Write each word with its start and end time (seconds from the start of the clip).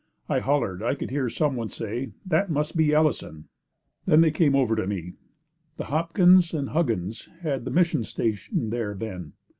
I 0.27 0.39
hollered. 0.39 0.81
I 0.81 0.95
could 0.95 1.11
hear 1.11 1.29
someone 1.29 1.69
say, 1.69 2.13
'That 2.25 2.49
must 2.49 2.75
be 2.75 2.91
Ellison.' 2.91 3.49
Then 4.07 4.21
they 4.21 4.31
came 4.31 4.55
over 4.55 4.75
for 4.75 4.87
me. 4.87 5.13
The 5.77 5.85
Hopkins' 5.93 6.55
and 6.55 6.69
Huggins' 6.69 7.29
had 7.43 7.65
the 7.65 7.69
mission 7.69 8.03
station 8.03 8.71
there 8.71 8.95
then. 8.95 9.33